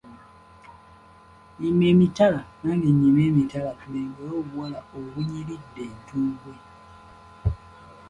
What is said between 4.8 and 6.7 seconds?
obunyiridde entumbwe.